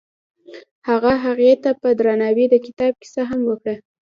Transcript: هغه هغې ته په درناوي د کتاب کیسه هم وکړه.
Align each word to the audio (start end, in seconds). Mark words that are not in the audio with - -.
هغه 0.87 1.13
هغې 1.23 1.51
ته 1.63 1.71
په 1.81 1.89
درناوي 1.99 2.45
د 2.49 2.55
کتاب 2.65 2.93
کیسه 3.01 3.21
هم 3.29 3.41
وکړه. 3.49 3.75